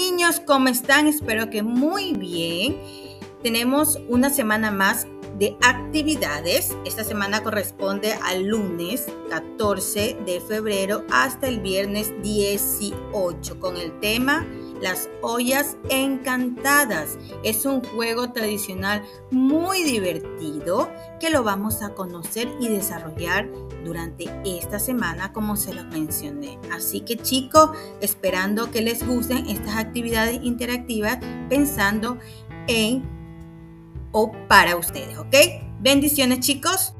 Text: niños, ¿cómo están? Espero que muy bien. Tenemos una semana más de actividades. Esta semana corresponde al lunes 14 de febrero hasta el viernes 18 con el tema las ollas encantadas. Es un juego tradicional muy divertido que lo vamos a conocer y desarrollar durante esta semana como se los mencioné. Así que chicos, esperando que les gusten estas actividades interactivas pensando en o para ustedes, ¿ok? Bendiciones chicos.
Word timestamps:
niños, 0.00 0.40
¿cómo 0.40 0.68
están? 0.68 1.06
Espero 1.06 1.50
que 1.50 1.62
muy 1.62 2.14
bien. 2.14 2.80
Tenemos 3.42 3.98
una 4.08 4.30
semana 4.30 4.70
más 4.70 5.06
de 5.38 5.58
actividades. 5.60 6.74
Esta 6.86 7.04
semana 7.04 7.42
corresponde 7.42 8.14
al 8.24 8.46
lunes 8.46 9.06
14 9.28 10.16
de 10.24 10.40
febrero 10.40 11.04
hasta 11.10 11.48
el 11.48 11.60
viernes 11.60 12.14
18 12.22 13.60
con 13.60 13.76
el 13.76 14.00
tema 14.00 14.46
las 14.80 15.08
ollas 15.22 15.76
encantadas. 15.88 17.18
Es 17.44 17.66
un 17.66 17.82
juego 17.82 18.32
tradicional 18.32 19.02
muy 19.30 19.82
divertido 19.84 20.90
que 21.20 21.30
lo 21.30 21.42
vamos 21.42 21.82
a 21.82 21.94
conocer 21.94 22.48
y 22.60 22.68
desarrollar 22.68 23.48
durante 23.84 24.26
esta 24.44 24.78
semana 24.78 25.32
como 25.32 25.56
se 25.56 25.74
los 25.74 25.86
mencioné. 25.86 26.58
Así 26.72 27.00
que 27.00 27.16
chicos, 27.16 27.70
esperando 28.00 28.70
que 28.70 28.82
les 28.82 29.06
gusten 29.06 29.46
estas 29.46 29.76
actividades 29.76 30.40
interactivas 30.42 31.18
pensando 31.48 32.18
en 32.66 33.02
o 34.12 34.32
para 34.48 34.76
ustedes, 34.76 35.18
¿ok? 35.18 35.36
Bendiciones 35.80 36.40
chicos. 36.40 36.94